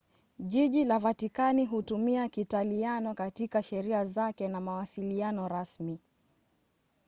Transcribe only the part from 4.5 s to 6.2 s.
mawasiliano rasmi